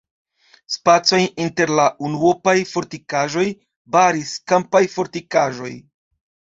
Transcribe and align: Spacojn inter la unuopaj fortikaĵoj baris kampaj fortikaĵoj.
Spacojn 0.75 1.27
inter 1.45 1.73
la 1.81 1.85
unuopaj 2.09 2.57
fortikaĵoj 2.73 3.47
baris 3.99 4.35
kampaj 4.53 4.85
fortikaĵoj. 4.99 5.75